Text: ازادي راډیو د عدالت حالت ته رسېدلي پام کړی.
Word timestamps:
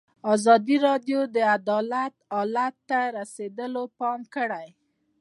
ازادي 0.33 0.75
راډیو 0.87 1.19
د 1.35 1.37
عدالت 1.55 2.13
حالت 2.33 2.75
ته 2.89 2.99
رسېدلي 3.17 3.85
پام 3.99 4.19
کړی. 4.35 4.67